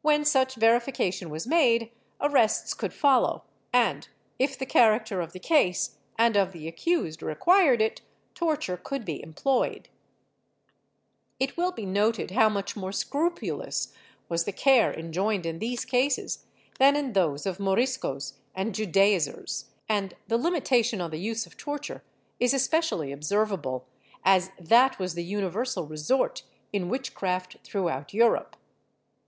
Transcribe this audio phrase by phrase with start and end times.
[0.00, 5.98] When such verification was made, arrests could follow and, if the character of the case
[6.18, 8.00] and of the accused required it,
[8.34, 9.86] torture could be employed,^
[11.38, 13.92] It will be noted how much more scrupulous
[14.28, 16.44] was the care enjoined in these cases
[16.80, 22.02] than in those of Moriscos and Judaizers, and the limitation on the use of torture
[22.40, 23.86] is especially observable,
[24.24, 26.42] as that was the universal resort
[26.72, 28.56] in witchcraft throughout Europe.